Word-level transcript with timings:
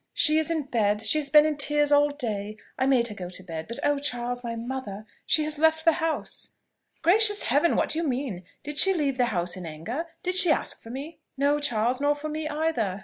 "She 0.15 0.39
is 0.39 0.49
in 0.49 0.63
bed; 0.63 0.99
she 1.03 1.19
has 1.19 1.29
been 1.29 1.45
in 1.45 1.57
tears 1.57 1.91
all 1.91 2.09
day; 2.09 2.57
I 2.75 2.87
made 2.87 3.09
her 3.09 3.13
go 3.13 3.29
to 3.29 3.43
bed. 3.43 3.67
But, 3.67 3.77
oh, 3.83 3.99
Charles! 3.99 4.43
my 4.43 4.55
mother! 4.55 5.05
she 5.27 5.43
has 5.43 5.59
left 5.59 5.85
the 5.85 5.91
house." 6.01 6.55
"Gracious 7.03 7.43
Heaven! 7.43 7.75
what 7.75 7.89
do 7.89 7.99
you 7.99 8.07
mean? 8.07 8.43
Did 8.63 8.79
she 8.79 8.95
leave 8.95 9.19
the 9.19 9.25
house 9.25 9.55
in 9.55 9.67
anger? 9.67 10.07
Did 10.23 10.33
she 10.33 10.49
ask 10.49 10.81
for 10.81 10.89
me?" 10.89 11.19
"No, 11.37 11.59
Charles: 11.59 12.01
nor 12.01 12.15
for 12.15 12.29
me 12.29 12.47
either!" 12.49 12.99